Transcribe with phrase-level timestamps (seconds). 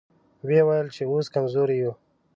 [0.45, 1.93] ويې ويل چې اوس کمزوري يو.